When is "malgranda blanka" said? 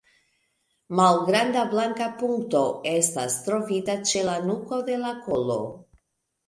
0.99-2.09